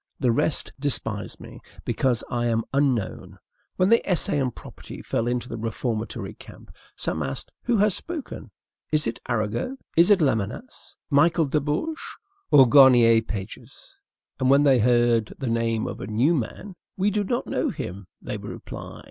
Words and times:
The 0.19 0.31
rest 0.31 0.73
despise 0.79 1.39
me, 1.39 1.59
because 1.85 2.23
I 2.27 2.47
am 2.47 2.63
unknown. 2.73 3.37
When 3.75 3.89
the 3.89 4.01
"Essay 4.09 4.39
on 4.41 4.49
Property" 4.49 5.03
fell 5.03 5.27
into 5.27 5.47
the 5.47 5.59
reformatory 5.59 6.33
camp, 6.33 6.71
some 6.95 7.21
asked: 7.21 7.51
"Who 7.65 7.77
has 7.77 7.93
spoken? 7.93 8.49
Is 8.91 9.05
it 9.05 9.19
Arago? 9.29 9.77
Is 9.95 10.09
it 10.09 10.17
Lamennais? 10.19 10.95
Michel 11.11 11.45
de 11.45 11.61
Bourges 11.61 11.99
or 12.49 12.67
Garnier 12.67 13.21
Pages?" 13.21 13.99
And 14.39 14.49
when 14.49 14.63
they 14.63 14.79
heard 14.79 15.33
the 15.37 15.45
name 15.45 15.85
of 15.85 16.01
a 16.01 16.07
new 16.07 16.33
man: 16.33 16.73
"We 16.97 17.11
do 17.11 17.23
not 17.23 17.45
know 17.45 17.69
him," 17.69 18.07
they 18.19 18.37
would 18.39 18.49
reply. 18.49 18.99